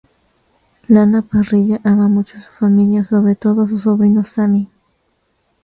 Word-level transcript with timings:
Lana 0.89 1.21
Parrilla 1.21 1.77
ama 1.83 2.07
mucho 2.09 2.39
a 2.39 2.41
su 2.41 2.51
familia, 2.51 3.03
sobre 3.03 3.35
todo 3.35 3.61
a 3.61 3.67
su 3.67 3.77
sobrino 3.77 4.23
Sammy. 4.23 4.67